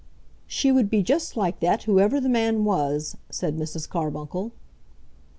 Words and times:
"She 0.47 0.71
would 0.71 0.89
be 0.89 1.03
just 1.03 1.37
like 1.37 1.59
that 1.59 1.83
whoever 1.83 2.19
the 2.19 2.27
man 2.27 2.65
was," 2.65 3.15
said 3.29 3.55
Mrs. 3.55 3.87
Carbuncle. 3.87 4.51